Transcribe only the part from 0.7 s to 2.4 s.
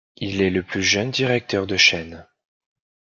jeune directeur de chaîne.